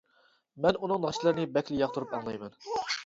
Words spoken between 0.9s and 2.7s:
ناخشىلىرىنى بەكلا ياقتۇرۇپ ئاڭلايمەن.